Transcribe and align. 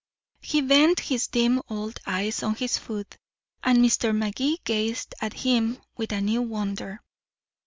He 0.41 0.61
bent 0.61 0.99
his 0.99 1.27
dim 1.27 1.61
old 1.69 1.99
eyes 2.07 2.41
on 2.41 2.55
his 2.55 2.75
food, 2.79 3.05
and 3.63 3.77
Mr. 3.77 4.17
Magee 4.17 4.59
gazed 4.63 5.13
at 5.21 5.33
him 5.33 5.79
with 5.95 6.11
a 6.11 6.21
new 6.21 6.41
wonder. 6.41 7.03